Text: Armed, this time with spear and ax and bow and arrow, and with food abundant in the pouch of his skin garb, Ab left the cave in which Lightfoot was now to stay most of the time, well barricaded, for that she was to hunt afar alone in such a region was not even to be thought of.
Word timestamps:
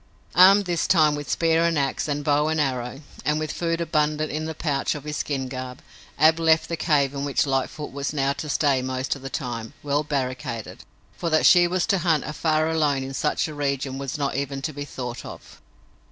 Armed, 0.33 0.65
this 0.65 0.87
time 0.87 1.13
with 1.13 1.29
spear 1.29 1.63
and 1.63 1.77
ax 1.77 2.07
and 2.07 2.23
bow 2.23 2.47
and 2.47 2.59
arrow, 2.59 3.01
and 3.23 3.37
with 3.37 3.51
food 3.51 3.79
abundant 3.79 4.31
in 4.31 4.45
the 4.45 4.55
pouch 4.55 4.95
of 4.95 5.03
his 5.03 5.17
skin 5.17 5.47
garb, 5.47 5.79
Ab 6.17 6.39
left 6.39 6.69
the 6.69 6.75
cave 6.75 7.13
in 7.13 7.23
which 7.23 7.45
Lightfoot 7.45 7.91
was 7.91 8.11
now 8.11 8.33
to 8.33 8.49
stay 8.49 8.81
most 8.81 9.15
of 9.15 9.21
the 9.21 9.29
time, 9.29 9.73
well 9.83 10.03
barricaded, 10.03 10.83
for 11.15 11.29
that 11.29 11.45
she 11.45 11.67
was 11.67 11.85
to 11.85 11.99
hunt 11.99 12.23
afar 12.25 12.67
alone 12.67 13.03
in 13.03 13.13
such 13.13 13.47
a 13.47 13.53
region 13.53 13.99
was 13.99 14.17
not 14.17 14.33
even 14.35 14.59
to 14.63 14.73
be 14.73 14.85
thought 14.85 15.23
of. 15.23 15.61